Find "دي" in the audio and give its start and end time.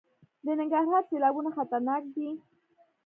2.15-2.29